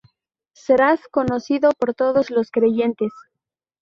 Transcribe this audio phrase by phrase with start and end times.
[0.55, 3.11] Serás conocido por todos los creyentes.